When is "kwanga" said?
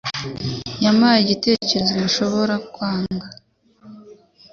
2.73-3.27